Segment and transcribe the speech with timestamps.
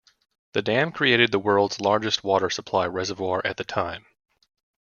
[0.53, 4.07] The dam created the world's largest water supply reservoir at the time.